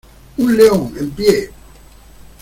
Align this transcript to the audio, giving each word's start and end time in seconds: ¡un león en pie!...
¡un 0.37 0.57
león 0.57 0.95
en 0.99 1.11
pie!... 1.11 1.51